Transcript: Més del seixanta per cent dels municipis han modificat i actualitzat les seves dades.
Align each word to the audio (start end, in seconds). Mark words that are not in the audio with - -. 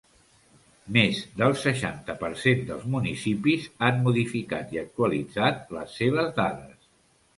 Més 0.95 1.19
del 1.41 1.53
seixanta 1.63 2.15
per 2.23 2.31
cent 2.45 2.63
dels 2.71 2.87
municipis 2.95 3.69
han 3.89 4.01
modificat 4.07 4.75
i 4.77 4.81
actualitzat 4.87 5.75
les 5.79 5.95
seves 6.03 6.33
dades. 6.41 6.93